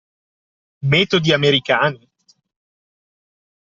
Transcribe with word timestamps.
Metodi 0.93 1.31
americani? 1.37 2.01